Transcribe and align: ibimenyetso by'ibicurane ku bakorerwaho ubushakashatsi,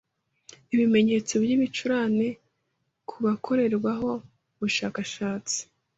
ibimenyetso 0.73 1.33
by'ibicurane 1.43 2.27
ku 3.09 3.15
bakorerwaho 3.25 4.11
ubushakashatsi, 4.55 5.59